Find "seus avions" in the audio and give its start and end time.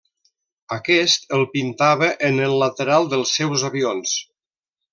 3.41-4.17